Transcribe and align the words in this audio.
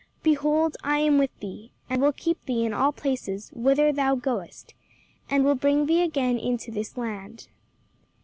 'Behold 0.23 0.75
I 0.83 0.97
am 0.97 1.19
with 1.19 1.29
thee, 1.41 1.73
and 1.87 2.01
will 2.01 2.11
keep 2.11 2.43
thee 2.47 2.65
in 2.65 2.73
all 2.73 2.91
places 2.91 3.51
whither 3.53 3.93
thou 3.93 4.15
goest, 4.15 4.73
and 5.29 5.45
will 5.45 5.53
bring 5.53 5.85
thee 5.85 6.01
again 6.01 6.39
into 6.39 6.71
this 6.71 6.97
land.'" 6.97 7.49